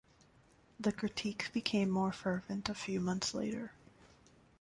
[0.79, 3.73] The critiques became more fervent a few months later.